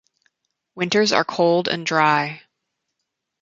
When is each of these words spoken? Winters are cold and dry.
Winters 0.73 1.11
are 1.11 1.23
cold 1.23 1.67
and 1.67 1.85
dry. 1.85 2.41